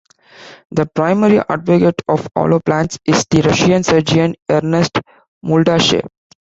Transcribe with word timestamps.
The 0.71 0.87
primary 0.87 1.41
advocate 1.47 2.01
of 2.07 2.27
alloplants 2.35 2.97
is 3.05 3.23
the 3.29 3.43
Russian 3.43 3.83
surgeon 3.83 4.33
Ernest 4.49 4.97
Muldashev. 5.45 6.07